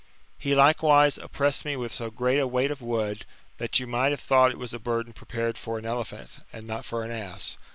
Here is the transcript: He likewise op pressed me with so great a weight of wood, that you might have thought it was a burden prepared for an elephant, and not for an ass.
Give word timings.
He 0.39 0.55
likewise 0.55 1.19
op 1.19 1.31
pressed 1.31 1.63
me 1.63 1.75
with 1.75 1.93
so 1.93 2.09
great 2.09 2.39
a 2.39 2.47
weight 2.47 2.71
of 2.71 2.81
wood, 2.81 3.23
that 3.59 3.79
you 3.79 3.85
might 3.85 4.09
have 4.09 4.19
thought 4.19 4.49
it 4.49 4.57
was 4.57 4.73
a 4.73 4.79
burden 4.79 5.13
prepared 5.13 5.59
for 5.59 5.77
an 5.77 5.85
elephant, 5.85 6.39
and 6.51 6.65
not 6.65 6.85
for 6.85 7.03
an 7.03 7.11
ass. 7.11 7.59